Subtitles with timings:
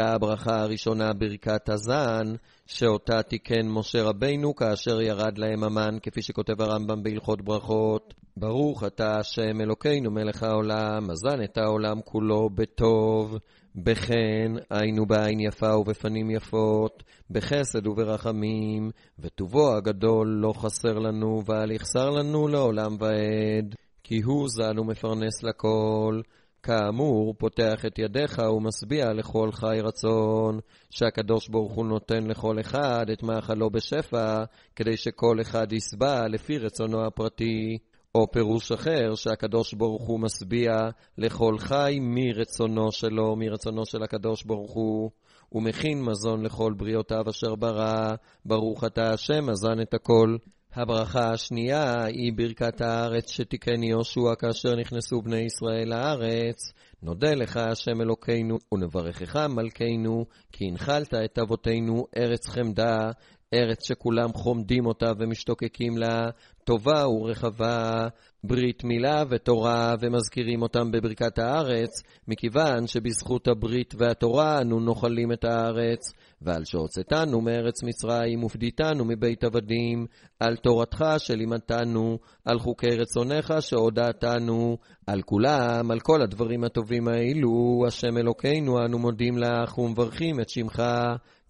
[0.00, 2.34] הברכה הראשונה ברכת הזן,
[2.66, 8.14] שאותה תיקן משה רבינו כאשר ירד להם המן, כפי שכותב הרמב"ם בהלכות ברכות.
[8.36, 13.38] ברוך אתה השם אלוקינו מלך העולם, הזן את העולם כולו בטוב,
[13.76, 22.10] בחן, היינו בעין יפה ובפנים יפות, בחסד וברחמים, וטובו הגדול לא חסר לנו, ואל יחסר
[22.10, 23.74] לנו לעולם ועד.
[24.04, 26.20] כי הוא זן ומפרנס לכל.
[26.62, 30.60] כאמור, פותח את ידיך ומשביע לכל חי רצון,
[30.90, 34.44] שהקדוש ברוך הוא נותן לכל אחד את מאכלו בשפע,
[34.76, 37.78] כדי שכל אחד ישבע לפי רצונו הפרטי.
[38.14, 40.72] או פירוש אחר, שהקדוש ברוך הוא משביע
[41.18, 45.10] לכל חי מרצונו שלו, מרצונו של הקדוש ברוך הוא,
[45.52, 50.36] ומכין מזון לכל בריאותיו אשר ברא, ברוך אתה השם, אזן את הכל.
[50.74, 56.72] הברכה השנייה היא ברכת הארץ שתיקן יהושע כאשר נכנסו בני ישראל לארץ.
[57.02, 63.10] נודה לך השם אלוקינו, ונברכך מלכנו, כי הנחלת את אבותינו ארץ חמדה,
[63.54, 66.30] ארץ שכולם חומדים אותה ומשתוקקים לה,
[66.64, 68.08] טובה ורחבה,
[68.44, 71.90] ברית מילה ותורה, ומזכירים אותם בברכת הארץ,
[72.28, 76.00] מכיוון שבזכות הברית והתורה אנו נוחלים את הארץ,
[76.42, 80.06] ועל שהוצאתנו מארץ מצרים ופדיתנו מבית עבדים,
[80.40, 84.76] על תורתך שלימדתנו, על חוקי רצונך שהודעתנו,
[85.06, 90.82] על כולם, על כל הדברים הטובים האלו, השם אלוקינו, אנו מודים לך ומברכים את שמך.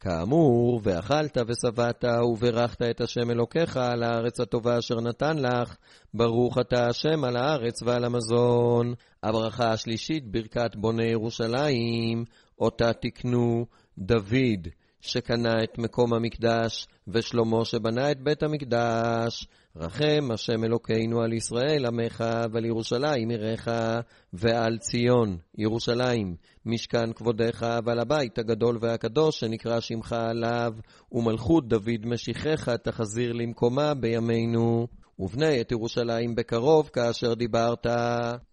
[0.03, 5.77] כאמור, ואכלת ושבעת וברכת את השם אלוקיך על הארץ הטובה אשר נתן לך,
[6.15, 8.95] ברוך אתה השם על הארץ ועל המזון.
[9.23, 12.25] הברכה השלישית, ברכת בוני ירושלים,
[12.59, 13.67] אותה תקנו
[13.99, 14.69] דוד,
[15.03, 19.49] שקנה את מקום המקדש, ושלמה שבנה את בית המקדש.
[19.77, 23.69] רחם השם אלוקינו על ישראל עמך ועל ירושלים עירך
[24.33, 26.37] ועל ציון ירושלים
[26.67, 30.73] משכן כבודך ועל הבית הגדול והקדוש שנקרא שמך עליו
[31.13, 34.87] ומלכות דוד משיחך תחזיר למקומה בימינו
[35.23, 37.87] ובנה את ירושלים בקרוב כאשר דיברת.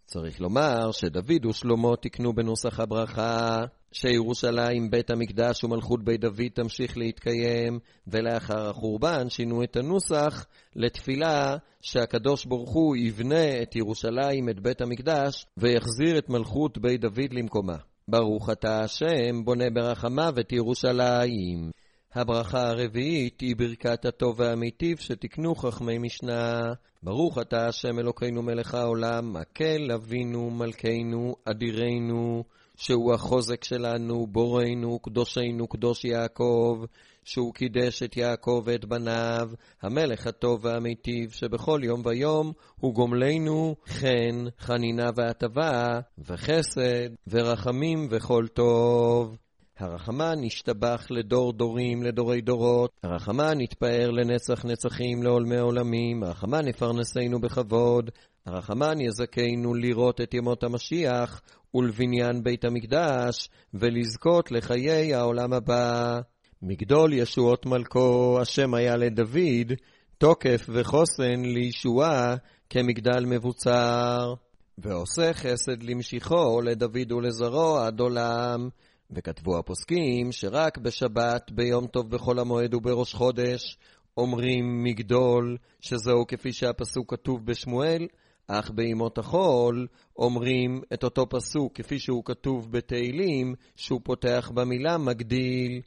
[0.05, 3.57] צריך לומר שדוד ושלמה תקנו בנוסח הברכה
[3.91, 10.45] שירושלים, בית המקדש ומלכות בית דוד תמשיך להתקיים, ולאחר החורבן שינו את הנוסח
[10.75, 17.33] לתפילה שהקדוש ברוך הוא יבנה את ירושלים, את בית המקדש, ויחזיר את מלכות בית דוד
[17.33, 17.77] למקומה.
[18.07, 21.71] ברוך אתה השם, בונה ברחמיו את ירושלים.
[22.13, 26.59] הברכה הרביעית היא ברכת הטוב והמיטיב שתקנו חכמי משנה.
[27.03, 32.43] ברוך אתה השם אלוקינו מלך העולם, מקל אבינו מלכנו אדירנו.
[32.79, 36.83] שהוא החוזק שלנו, בורנו, קדושנו, קדוש יעקב,
[37.23, 39.49] שהוא קידש את יעקב ואת בניו,
[39.81, 49.37] המלך הטוב והמיטיב, שבכל יום ויום הוא גומלנו חן, חנינה והטבה, וחסד, ורחמים וכל טוב.
[49.79, 52.91] הרחמן נשתבח לדור דורים, לדורי דורות.
[53.03, 56.23] הרחמן נתפאר לנצח נצחים, לעולמי עולמים.
[56.23, 58.09] הרחמן יפרנסנו בכבוד.
[58.45, 61.41] הרחמן יזכנו לראות את ימות המשיח,
[61.73, 66.19] ולבניין בית המקדש, ולזכות לחיי העולם הבא.
[66.61, 69.73] מגדול ישועות מלכו, השם היה לדוד,
[70.17, 72.35] תוקף וחוסן לישועה
[72.69, 74.33] כמגדל מבוצר.
[74.77, 78.69] ועושה חסד למשיכו לדוד ולזרעו עד עולם.
[79.11, 83.77] וכתבו הפוסקים שרק בשבת, ביום טוב בחול המועד ובראש חודש,
[84.17, 88.07] אומרים מגדול, שזהו כפי שהפסוק כתוב בשמואל,
[88.47, 89.87] אך בימות החול
[90.17, 95.81] אומרים את אותו פסוק כפי שהוא כתוב בתהילים, שהוא פותח במילה מגדיל.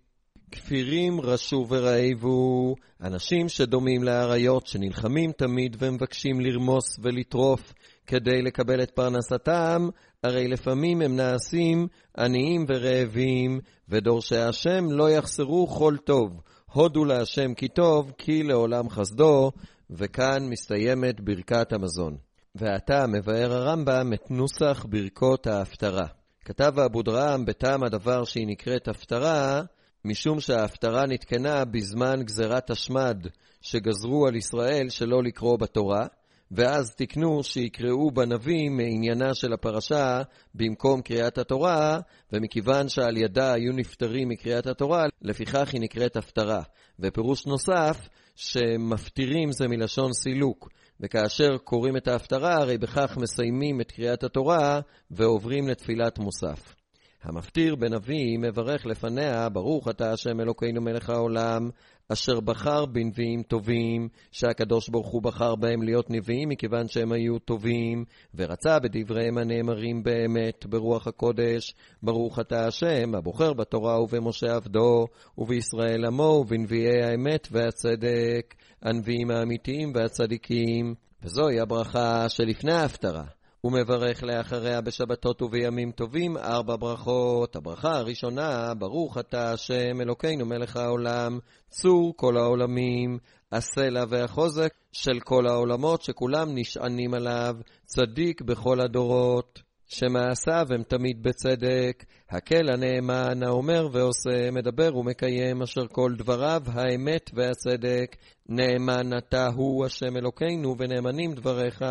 [0.52, 7.72] כפירים רשו ורעבו, אנשים שדומים לאריות, שנלחמים תמיד ומבקשים לרמוס ולטרוף
[8.06, 9.88] כדי לקבל את פרנסתם,
[10.22, 11.86] הרי לפעמים הם נעשים
[12.18, 16.40] עניים ורעבים, ודורשי השם לא יחסרו כל טוב.
[16.72, 19.52] הודו להשם כי טוב, כי לעולם חסדו,
[19.90, 22.16] וכאן מסתיימת ברכת המזון.
[22.54, 26.06] ועתה מבאר הרמב"ם את נוסח ברכות ההפטרה.
[26.44, 29.62] כתב אבו דרעם בטעם הדבר שהיא נקראת הפטרה,
[30.04, 33.26] משום שההפטרה נתקנה בזמן גזירת השמד
[33.60, 36.06] שגזרו על ישראל שלא לקרוא בתורה,
[36.54, 40.22] ואז תיקנו שיקראו בנביא מעניינה של הפרשה
[40.54, 42.00] במקום קריאת התורה,
[42.32, 46.62] ומכיוון שעל ידה היו נפטרים מקריאת התורה, לפיכך היא נקראת הפטרה.
[47.00, 50.68] ופירוש נוסף, שמפטירים זה מלשון סילוק,
[51.00, 56.81] וכאשר קוראים את ההפטרה, הרי בכך מסיימים את קריאת התורה ועוברים לתפילת מוסף.
[57.22, 61.70] המפטיר בנביא מברך לפניה, ברוך אתה השם אלוקינו מלך העולם,
[62.08, 68.04] אשר בחר בנביאים טובים, שהקדוש ברוך הוא בחר בהם להיות נביאים מכיוון שהם היו טובים,
[68.34, 75.06] ורצה בדבריהם הנאמרים באמת ברוח הקודש, ברוך אתה השם, הבוחר בתורה ובמשה עבדו,
[75.38, 80.94] ובישראל עמו, ובנביאי האמת והצדק, הנביאים האמיתיים והצדיקים.
[81.22, 83.24] וזוהי הברכה שלפני ההפטרה.
[83.62, 87.56] הוא מברך לאחריה בשבתות ובימים טובים ארבע ברכות.
[87.56, 91.38] הברכה הראשונה, ברוך אתה השם אלוקינו מלך העולם,
[91.68, 93.18] צור כל העולמים,
[93.52, 99.62] הסלע והחוזק של כל העולמות שכולם נשענים עליו, צדיק בכל הדורות.
[99.94, 108.16] שמעשיו הם תמיד בצדק, הקל הנאמן, האומר ועושה, מדבר ומקיים, אשר כל דבריו האמת והצדק.
[108.48, 111.84] נאמן אתה הוא השם אלוקינו, ונאמנים דבריך,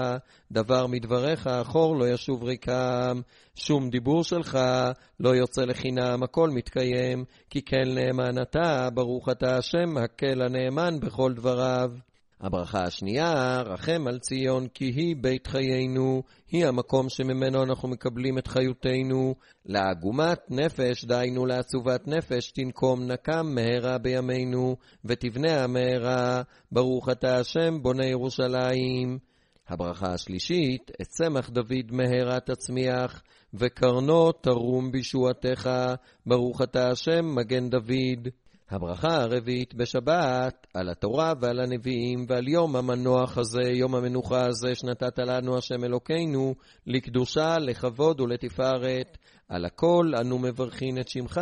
[0.52, 3.22] דבר מדבריך, אחור לא ישוב ריקם.
[3.56, 4.60] שום דיבור שלך
[5.20, 11.34] לא יוצא לחינם, הכל מתקיים, כי כן נאמן אתה, ברוך אתה השם, הקל הנאמן בכל
[11.34, 11.92] דבריו.
[12.42, 18.48] הברכה השנייה, רחם על ציון, כי היא בית חיינו, היא המקום שממנו אנחנו מקבלים את
[18.48, 19.36] חיותנו.
[19.66, 26.42] לעגומת נפש, דהיינו לעצובת נפש, תנקום נקם מהרה בימינו, ותבנה המהרה,
[26.72, 29.18] ברוך אתה השם, בונה ירושלים.
[29.70, 33.22] הברכה השלישית, את צמח דוד מהרה תצמיח,
[33.54, 35.70] וקרנו תרום בישועתך,
[36.26, 38.28] ברוך אתה השם, מגן דוד.
[38.72, 45.20] הברכה הרביעית בשבת, על התורה ועל הנביאים ועל יום המנוח הזה, יום המנוחה הזה, שנתת
[45.20, 46.56] לנו השם אלוקינו,
[46.88, 49.18] לקדושה, לכבוד ולתפארת.
[49.50, 51.42] על הכל אנו מברכין את שמך,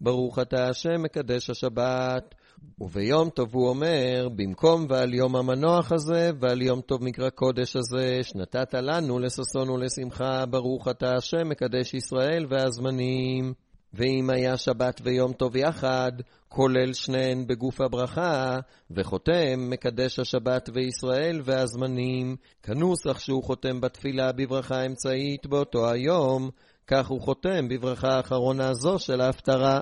[0.00, 2.34] ברוך אתה השם מקדש השבת.
[2.80, 8.18] וביום טוב הוא אומר, במקום ועל יום המנוח הזה, ועל יום טוב מקרא קודש הזה,
[8.22, 13.69] שנתת לנו לששון ולשמחה, ברוך אתה השם מקדש ישראל והזמנים.
[13.94, 16.12] ואם היה שבת ויום טוב יחד,
[16.48, 18.58] כולל שניהן בגוף הברכה,
[18.90, 26.50] וחותם מקדש השבת וישראל והזמנים, כנוסח שהוא חותם בתפילה בברכה אמצעית באותו היום,
[26.86, 29.80] כך הוא חותם בברכה האחרונה זו של ההפטרה.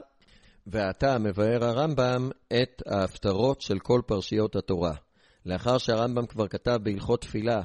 [0.66, 2.30] ועתה מבאר הרמב"ם
[2.62, 4.94] את ההפטרות של כל פרשיות התורה.
[5.46, 7.62] לאחר שהרמב"ם כבר כתב בהלכות תפילה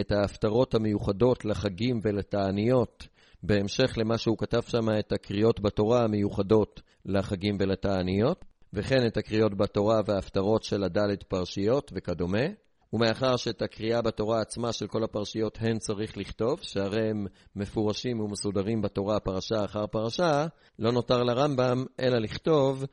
[0.00, 3.08] את ההפטרות המיוחדות לחגים ולתעניות,
[3.46, 10.00] בהמשך למה שהוא כתב שם את הקריאות בתורה המיוחדות לחגים ולתעניות, וכן את הקריאות בתורה
[10.06, 12.46] וההפטרות של הדלת פרשיות וכדומה.
[12.92, 17.26] ומאחר שאת הקריאה בתורה עצמה של כל הפרשיות הן צריך לכתוב, שהרי הם
[17.56, 20.46] מפורשים ומסודרים בתורה פרשה אחר פרשה,
[20.78, 22.84] לא נותר לרמב"ם אלא לכתוב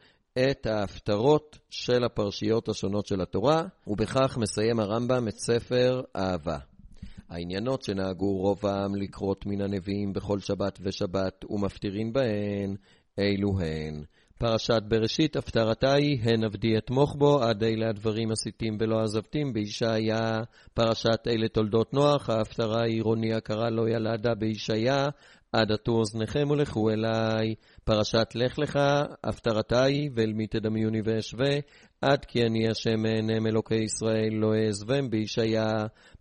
[0.50, 6.73] את ההפטרות של הפרשיות השונות של התורה, ובכך מסיים הרמב"ם את ספר אהבה.
[7.30, 12.75] העניינות שנהגו רוב העם לקרות מן הנביאים בכל שבת ושבת ומפטירין בהן,
[13.20, 14.04] אלו הן.
[14.40, 20.42] פרשת בראשית, הפטרתה היא, הן עבדי אתמוך בו, עד אלה הדברים הסיתים ולא עזבתים בישעיה.
[20.74, 25.10] פרשת אלה תולדות נוח, ההפטרה היא עירוני הקרא לא ילדה בישעיה,
[25.53, 27.55] עד עטו אוזניכם ולכו אליי.
[27.83, 28.79] פרשת לך לך,
[29.23, 31.55] הפטרתה היא, ואל מי תדמיוני ואשווה,
[32.01, 35.71] עד כי אני השם אענם אלוקי ישראל, לא אעזבם בישעיה.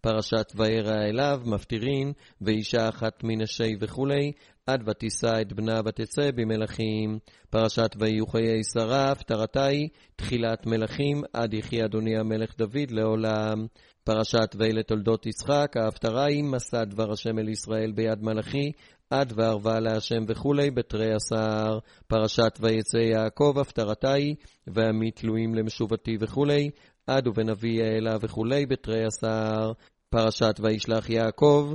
[0.01, 4.33] פרשת וירא אליו, מפטירין, ואישה אחת מנשי וכולי,
[4.67, 7.19] עד ותישא את בנה ותצא במלכים.
[7.51, 13.67] פרשת ויהיו חיי שרה, הפטרתה היא, תחילת מלכים, עד יחי אדוני המלך דוד לעולם.
[14.05, 18.73] פרשת ואלה תולדות יצחק, ההפטרה היא, מסע דבר השם אל ישראל ביד מלאכי,
[19.13, 21.79] עד וערבה להשם וכולי בתרי עשר.
[22.07, 24.35] פרשת ויצא יעקב, הפטרתה היא,
[24.67, 26.71] ועמי תלויים למשובתי וכולי,
[27.07, 29.73] עד ובנביא יעלה וכולי בתרי עשר.
[30.11, 31.75] פרשת וישלח יעקב,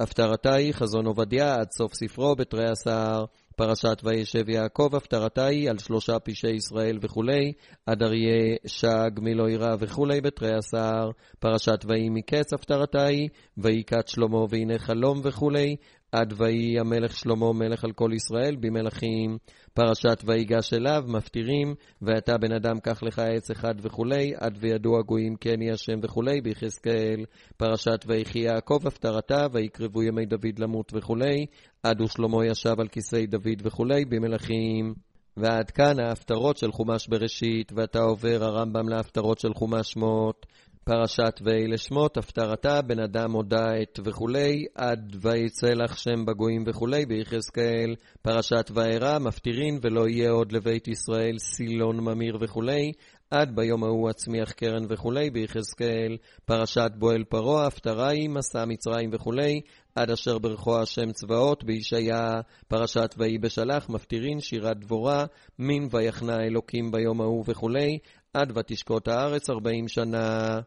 [0.00, 3.24] הפטרתה היא חזון עובדיה עד סוף ספרו בתרי עשר.
[3.56, 7.52] פרשת וישב יעקב, הפטרתה היא על שלושה פשעי ישראל וכולי,
[7.86, 11.10] עד אריה שג מלא ירא וכולי בתרי עשר.
[11.38, 15.76] פרשת ויהי מקץ, הפטרתה היא, ויקת שלמה והנה חלום וכולי,
[16.12, 19.38] עד ויהי המלך שלמה מלך על כל ישראל במלכים.
[19.74, 25.36] פרשת ויגש אליו, מפטירים, ואתה בן אדם קח לך עץ אחד וכולי, עד וידעו הגויים
[25.36, 27.24] כן יהיה השם וכולי, ביחזקאל.
[27.56, 31.46] פרשת ויחי יעקב הפטרתה, ויקרבו ימי דוד למות וכולי,
[31.82, 34.94] עד ושלמה ישב על כיסא דוד וכולי, במלכים.
[35.36, 40.46] ועד כאן ההפטרות של חומש בראשית, ואתה עובר הרמב"ם להפטרות של חומש שמות.
[40.88, 47.06] פרשת ואלה שמות, הפטרתה, בן אדם הודה את וכולי, עד ויצא לך שם בגויים וכולי,
[47.06, 52.92] ביחזקאל, פרשת וארא, מפטירין ולא יהיה עוד לבית ישראל סילון ממיר וכולי,
[53.30, 59.60] עד ביום ההוא אצמיח קרן וכולי, ביחזקאל, פרשת בועל פרעה, הפטרה היא, מסע מצרים וכולי,
[59.94, 65.24] עד אשר ברכו השם צבאות, בישעיה פרשת ויהי בשלח, מפטירין, שירת דבורה,
[65.58, 67.98] מין ויחנה אלוקים ביום ההוא וכולי,
[68.34, 70.58] עד ותשקוט הארץ ארבעים שנה.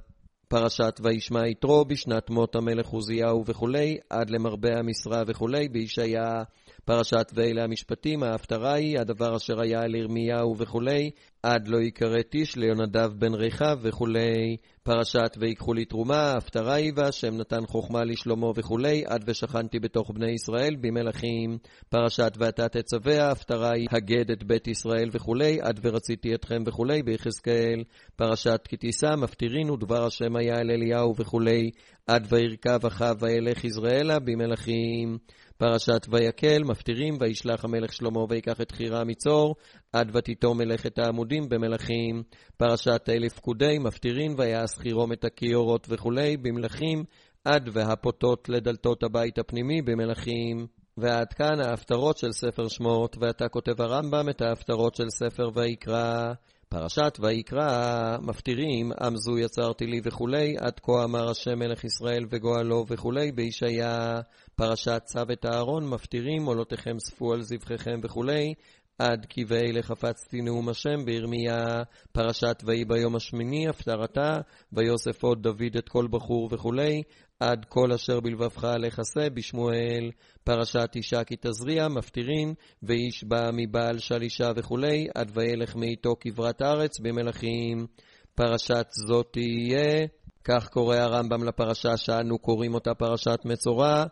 [0.52, 6.44] פרשת וישמע יתרו בשנת מות המלך עוזיהו וכולי, עד למרבה המשרה וכולי, בישעיה
[6.86, 11.12] פרשת ואלה המשפטים, ההפטרה היא הדבר אשר היה אל ירמיהו וכולי,
[11.44, 14.58] עד לא יקרא טיש ליונדב בן רכב וכולי.
[14.84, 20.32] פרשת ויקחו לי תרומה, ההפטרה היא והשם נתן חוכמה לשלמה וכולי, עד ושכנתי בתוך בני
[20.32, 21.58] ישראל במלכים.
[21.90, 27.84] פרשת ואתה תצווה, ההפטרה היא הגד את בית ישראל וכולי, עד ורציתי אתכם וכולי, ביחזקאל.
[28.16, 31.72] פרשת כי תישא, מפטירין ודבר השם היה אל אליהו וכולי,
[32.08, 35.18] עד וירכב אחיו וילך יזרעאלה במלכים.
[35.58, 39.56] פרשת ויקל, מפטירים, וישלח המלך שלמה ויקח את חירה מצור,
[39.94, 42.24] עד ותיתו מלאכת העמודים במלכים.
[42.58, 47.04] פרשת אלף פקודי, מפטירין, ויעש חירום את הכיורות וכולי, במלכים,
[47.46, 50.68] עד והפוטות לדלתות הבית הפנימי במלכים.
[50.98, 56.34] ועד כאן ההפטרות של ספר שמות, ועתה כותב הרמב"ם את ההפטרות של ספר ויקרא.
[56.70, 62.86] פרשת ויקרא, מפטירים, עם זו יצרתי לי וכולי, עד כה אמר השם מלך ישראל וגואלו
[62.88, 64.20] וכולי, בישעיה,
[64.56, 68.54] פרשת צו את אהרון, מפטירים, עולותיכם ספו על זבחיכם וכולי,
[69.00, 74.38] עד כי ואלה חפצתי נאום השם בירמיה, פרשת ויהי ביום השמיני, הפטרתה,
[74.74, 77.02] ויוסף עוד דוד את כל בחור וכולי,
[77.40, 80.12] עד כל אשר בלבבך לכסה בשמואל,
[80.44, 87.00] פרשת אישה כי תזריע, מפטירין, ואיש בא מבעל שלישה וכולי, עד וילך מאיתו כברת ארץ
[87.00, 87.88] במלכים.
[88.36, 90.08] פרשת זאת תהיה,
[90.44, 94.04] כך קורא הרמב"ם לפרשה שאנו קוראים אותה פרשת מצורע,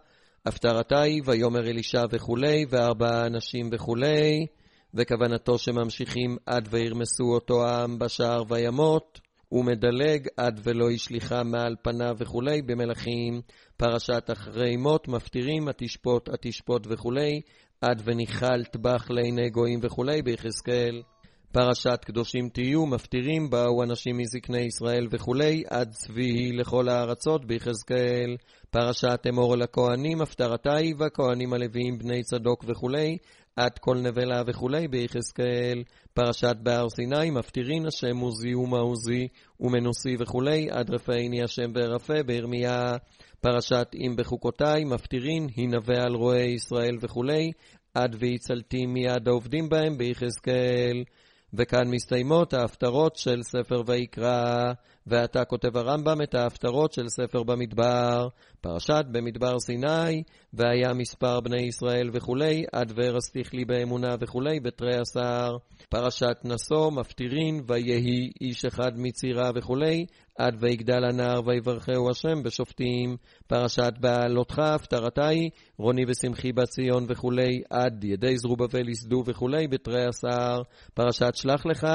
[0.45, 4.45] הפטרתה היא, ויאמר אלישע וכולי, וארבעה אנשים וכולי,
[4.93, 9.19] וכוונתו שממשיכים עד וירמסו אותו העם בשער וימות.
[9.51, 13.41] ומדלג עד ולא השליכה מעל פניו וכולי, במלכים,
[13.77, 17.41] פרשת אחרי מות, מפטירים, התשפוט, התשפוט וכולי,
[17.81, 21.01] עד וניחל טבח לעיני גויים וכולי, ביחזקאל.
[21.51, 28.36] פרשת קדושים תהיו, מפטירים, באו אנשים מזקני ישראל וכולי, עד צבי לכל הארצות, ביחזקאל.
[28.69, 33.17] פרשת אמור לכהנים, הפטרתה היא, והכהנים הלוויים בני צדוק וכולי,
[33.60, 35.84] עד כל נבלה וכולי, ביחזקאל.
[36.13, 39.28] פרשת בהר סיני, מפטירין השם עוזי ומעוזי
[39.60, 42.96] ומנוסי וכולי, עד רפאיני השם וארפה, בירמיה.
[43.42, 47.51] פרשת אם בחוקותיי, מפטירין, הנבא על רועי ישראל וכולי,
[47.94, 51.04] עד והצלתי מיד העובדים בהם, ביחזקאל.
[51.54, 54.74] וכאן מסתיימות ההפטרות של ספר ויקרא,
[55.10, 58.28] ועתה כותב הרמב"ם את ההפטרות של ספר במדבר,
[58.62, 60.24] פרשת במדבר סיני,
[60.54, 65.58] והיה מספר בני ישראל וכולי, עד ורסתיך לי באמונה וכולי, בתרי עשר.
[65.89, 70.06] פרשת נשוא, מפטירין, ויהי איש אחד מצירה וכולי,
[70.38, 73.18] עד ויגדל הנער ויברכהו השם בשופטים.
[73.48, 80.62] פרשת בעלותך, הפטרתה היא, רוני ושמחי בציון וכולי, עד ידי זרובבל יסדו וכולי, בתרי עשר.
[80.94, 81.88] פרשת שלח לך,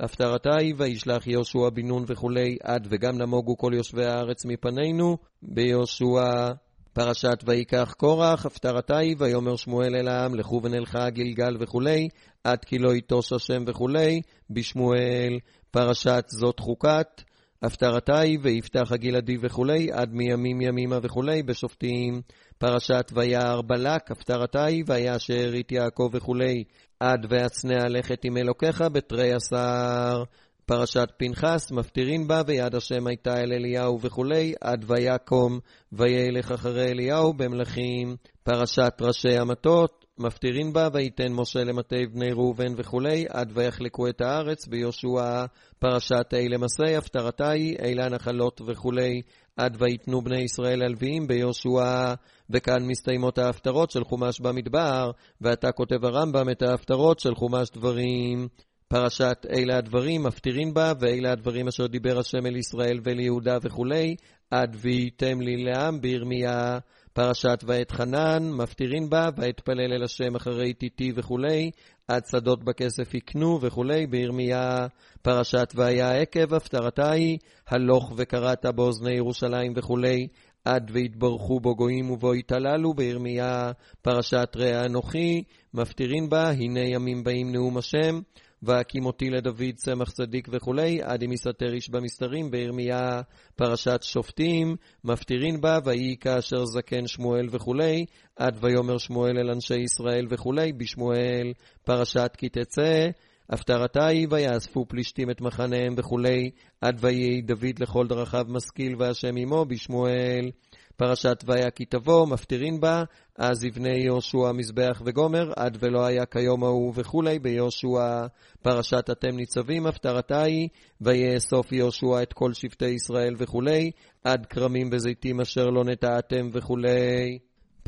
[0.00, 6.52] הפטרתה היא, וישלח יהושע בן נון וכולי, עד וגם נמוגו כל יושבי הארץ מפנינו, ביהושע.
[6.92, 12.08] פרשת ויקח קורח, הפטרתה היא, ויאמר שמואל אל העם, לכו ונלכה גלגל וכולי,
[12.44, 15.38] עד כי לא יטוש השם וכולי, בשמואל.
[15.70, 17.22] פרשת זאת חוקת,
[17.62, 22.22] הפטרתה היא, ויפתח הגלעדי וכולי, עד מימים ימימה וכולי, בשופטים.
[22.58, 26.64] פרשת ויער בלק, הפטרתה היא, ויאשר את יעקב וכולי,
[27.00, 30.22] עד והצנע לכת עם אלוקיך בתרי עשר.
[30.66, 35.58] פרשת פנחס, מפטירין בה, ויד השם הייתה אל אליהו וכולי, עד ויקום,
[35.92, 38.16] וילך אחרי אליהו במלכים.
[38.42, 44.66] פרשת ראשי המטות, מפטירין בה, ויתן משה למטה בני ראובן וכולי, עד ויחלקו את הארץ
[44.66, 45.44] ביהושע.
[45.78, 49.22] פרשת אי למסי, הפטרתה היא, אלה הנחלות וכולי,
[49.56, 52.14] עד ויתנו בני ישראל הלוויים ביהושע.
[52.50, 58.48] וכאן מסתיימות ההפטרות של חומש במדבר, ועתה כותב הרמב"ם את ההפטרות של חומש דברים.
[58.88, 64.16] פרשת אלה הדברים מפטירין בה, ואלה הדברים אשר דיבר השם אל ישראל ואל יהודה וכולי,
[64.50, 66.78] עד וייתם לי לעם בירמיה.
[67.12, 71.70] פרשת ואת חנן, מפטירין בה, ואתפלל אל השם אחרי תיתי וכולי,
[72.08, 74.86] עד שדות בכסף יקנו וכולי, בירמיה.
[75.22, 77.38] פרשת והיה עקב, הפטרתה היא,
[77.68, 80.28] הלוך וקראת באוזני ירושלים וכולי,
[80.68, 83.72] עד ויתברכו בו גויים ובו יתעללו, בירמיה.
[84.02, 85.42] פרשת ראה אנוכי,
[85.74, 88.20] מפטירין בה, הנה ימים באים נאום השם.
[88.62, 93.20] והקים אותי לדוד צמח צדיק וכולי, עד אם יסתר איש במסתרים בירמיה,
[93.56, 98.04] פרשת שופטים, מפטירין בה, ויהי כאשר זקן שמואל וכולי,
[98.36, 101.52] עד ויאמר שמואל אל אנשי ישראל וכולי, בשמואל,
[101.84, 103.08] פרשת כי תצא,
[103.50, 106.50] הפטרתה היא ויאספו פלישתים את מחניהם וכולי,
[106.80, 110.50] עד ויהי דוד לכל דרכיו משכיל והשם עמו בשמואל.
[110.96, 113.04] פרשת ויה כי תבוא, מפטירין בה,
[113.38, 118.26] אז יבנה יהושע מזבח וגומר, עד ולא היה כיום ההוא וכולי ביהושע.
[118.62, 120.68] פרשת אתם ניצבים, הפטרתה היא,
[121.00, 123.90] ויאסוף יהושע את כל שבטי ישראל וכולי,
[124.24, 127.38] עד כרמים וזיתים אשר לא נטעתם וכולי.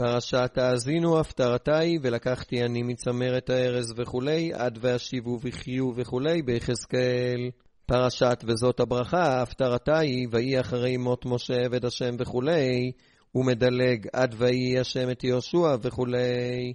[0.00, 7.50] פרשת האזינו הפטרתה היא, ולקחתי אני מצמרת הארז וכולי, עד ואשיבו וחיו וכולי, ביחזקאל.
[7.86, 12.92] פרשת וזאת הברכה, הפטרתה היא, ויהי אחרי מות משה עבד השם וכולי,
[13.34, 16.74] ומדלג עד ויהי השם את יהושע וכולי.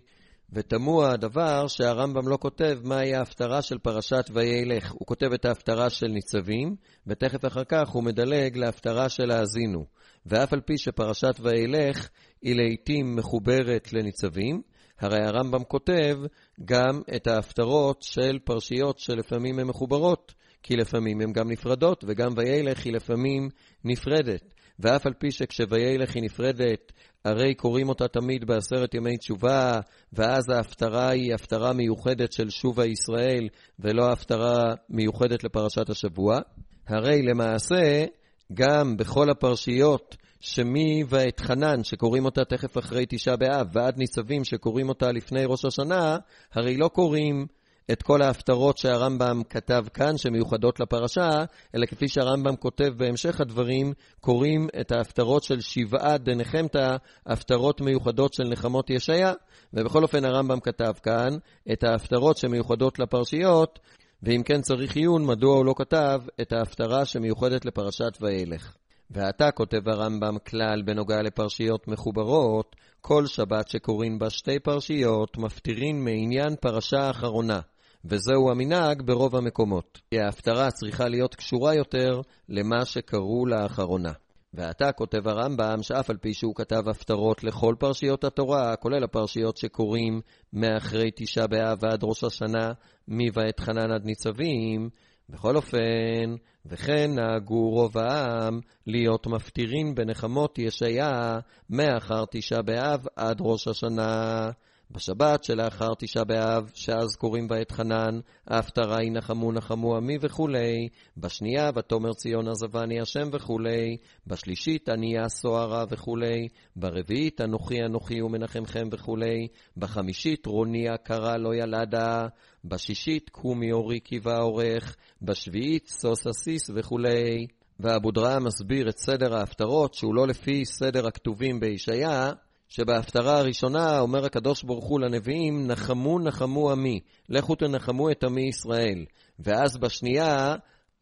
[0.54, 4.92] ותמוה הדבר שהרמב"ם לא כותב מהי ההפטרה של פרשת וילך.
[4.92, 6.76] הוא כותב את ההפטרה של ניצבים,
[7.08, 9.86] ותכף אחר כך הוא מדלג להפטרה של האזינו.
[10.26, 12.10] ואף על פי שפרשת וילך
[12.42, 14.62] היא לעיתים מחוברת לניצבים,
[15.00, 16.18] הרי הרמב"ם כותב
[16.66, 22.86] גם את ההפטרות של פרשיות שלפעמים הן מחוברות, כי לפעמים הן גם נפרדות, וגם וילך
[22.86, 23.50] היא לפעמים
[23.84, 24.54] נפרדת.
[24.80, 26.92] ואף על פי שכשוילך היא נפרדת,
[27.26, 29.80] הרי קוראים אותה תמיד בעשרת ימי תשובה,
[30.14, 33.48] ואז ההפטרה היא הפטרה מיוחדת של שובה ישראל,
[33.80, 36.40] ולא הפטרה מיוחדת לפרשת השבוע.
[36.88, 38.06] הרי למעשה,
[38.54, 44.90] גם בכל הפרשיות שמי ואת חנן, שקוראים אותה תכף אחרי תשעה באב, ועד ניצבים, שקוראים
[44.90, 46.18] אותה לפני ראש השנה,
[46.54, 47.46] הרי לא קוראים
[47.92, 51.30] את כל ההפטרות שהרמב"ם כתב כאן, שמיוחדות לפרשה,
[51.76, 58.44] אלא כפי שהרמב"ם כותב בהמשך הדברים, קוראים את ההפטרות של שבעה דנחמתא, הפטרות מיוחדות של
[58.44, 59.34] נחמות ישעיה,
[59.74, 61.38] ובכל אופן הרמב"ם כתב כאן
[61.72, 63.80] את ההפטרות שמיוחדות לפרשיות,
[64.26, 68.76] ואם כן צריך עיון, מדוע הוא לא כתב את ההפטרה שמיוחדת לפרשת וילך.
[69.10, 76.56] ועתה כותב הרמב"ם כלל בנוגע לפרשיות מחוברות, כל שבת שקוראים בה שתי פרשיות, מפטירין מעניין
[76.62, 77.60] פרשה אחרונה,
[78.06, 80.02] וזהו המנהג ברוב המקומות.
[80.12, 84.12] כי ההפטרה צריכה להיות קשורה יותר למה שקראו לאחרונה.
[84.56, 90.22] ועתה כותב הרמב"ם שאף על פי שהוא כתב הפטרות לכל פרשיות התורה, כולל הפרשיות שקוראים
[90.54, 92.72] מאחרי תשעה באב ועד ראש השנה,
[93.08, 94.90] מבעת חנן עד ניצבים,
[95.30, 96.36] בכל אופן,
[96.66, 104.50] וכן נהגו רוב העם להיות מפטירין בנחמות ישעיה מאחר תשעה באב עד ראש השנה.
[104.92, 110.88] בשבת שלאחר תשעה באב, שאז קוראים בה את חנן, ההפטרה היא נחמו נחמו עמי וכולי,
[111.18, 119.48] בשנייה ותאמר ציון עזבני השם וכולי, בשלישית ענייה סוהרה וכולי, ברביעית אנוכי אנוכי ומנחמכם וכולי,
[119.78, 122.28] בחמישית רוניה קרא לא ילדה,
[122.66, 127.48] בשישית קומי אורי קיבה עורך, בשביעית סוס אסיס וכולי.
[127.80, 132.32] ואבודרעה מסביר את סדר ההפטרות, שהוא לא לפי סדר הכתובים בישעיה,
[132.70, 137.00] שבהפטרה הראשונה אומר הקדוש ברוך הוא לנביאים, נחמו נחמו עמי,
[137.30, 139.06] לכו תנחמו את עמי ישראל.
[139.40, 140.56] ואז בשנייה,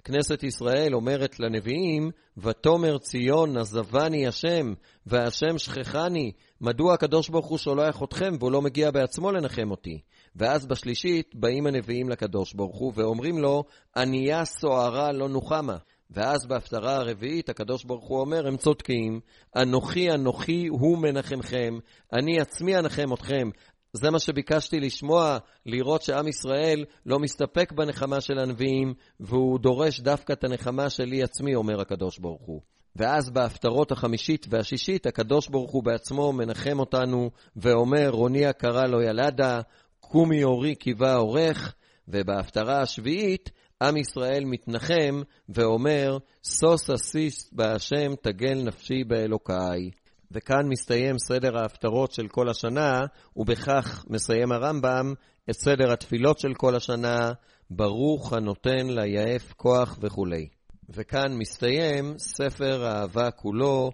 [0.03, 4.73] כנסת ישראל אומרת לנביאים, ותאמר ציון עזבני השם,
[5.05, 9.99] והשם שכחני, מדוע הקדוש ברוך הוא שולח אתכם והוא לא מגיע בעצמו לנחם אותי?
[10.35, 13.63] ואז בשלישית באים הנביאים לקדוש ברוך הוא ואומרים לו,
[13.95, 15.77] ענייה סוערה לא נוחמה.
[16.13, 19.19] ואז בהפטרה הרביעית הקדוש ברוך הוא אומר, הם צודקים,
[19.55, 21.79] אנוכי אנוכי הוא מנחמכם,
[22.13, 23.49] אני עצמי אנחם אתכם.
[23.93, 30.33] זה מה שביקשתי לשמוע, לראות שעם ישראל לא מסתפק בנחמה של הנביאים, והוא דורש דווקא
[30.33, 32.61] את הנחמה שלי עצמי, אומר הקדוש ברוך הוא.
[32.95, 39.61] ואז בהפטרות החמישית והשישית, הקדוש ברוך הוא בעצמו מנחם אותנו, ואומר, רוני קרא לא ילדה,
[39.99, 41.73] קומי אורי קיבה עורך,
[42.07, 43.49] ובהפטרה השביעית,
[43.83, 49.89] עם ישראל מתנחם ואומר, סוס אסיס בהשם תגל נפשי באלוקיי.
[50.31, 55.13] וכאן מסתיים סדר ההפטרות של כל השנה, ובכך מסיים הרמב"ם
[55.49, 57.31] את סדר התפילות של כל השנה,
[57.69, 60.47] ברוך הנותן ליעף כוח וכולי.
[60.89, 63.91] וכאן מסתיים ספר האהבה כולו,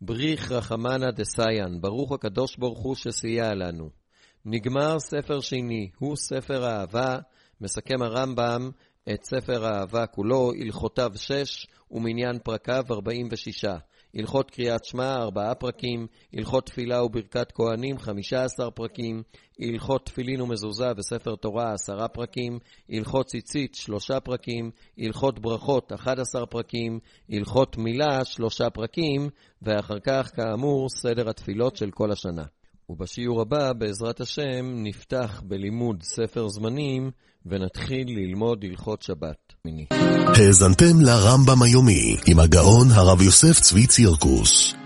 [0.00, 3.90] בריך רחמנא דסיין, ברוך הקדוש ברוך הוא שסייע לנו.
[4.44, 7.18] נגמר ספר שני, הוא ספר האהבה,
[7.60, 8.70] מסכם הרמב"ם
[9.10, 13.76] את ספר האהבה כולו, הלכותיו שש ומניין פרקיו ארבעים ושישה.
[14.14, 19.22] הלכות קריאת שמע, ארבעה פרקים, הלכות תפילה וברכת כהנים, חמישה עשר פרקים,
[19.60, 22.58] הלכות תפילין ומזוזה וספר תורה, עשרה פרקים,
[22.90, 26.98] הלכות ציצית, שלושה פרקים, הלכות ברכות, אחד עשר פרקים,
[27.30, 29.28] הלכות מילה, שלושה פרקים,
[29.62, 32.44] ואחר כך, כאמור, סדר התפילות של כל השנה.
[32.92, 37.10] ובשיעור הבא, בעזרת השם, נפתח בלימוד ספר זמנים
[37.46, 39.52] ונתחיל ללמוד הלכות שבת.
[40.38, 44.81] האזנתם לרמב"ם היומי עם הגאון הרב יוסף צבי צירקוס.